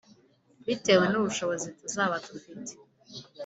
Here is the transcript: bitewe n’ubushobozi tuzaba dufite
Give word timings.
bitewe 0.67 1.05
n’ubushobozi 1.09 1.67
tuzaba 1.79 2.15
dufite 2.25 2.71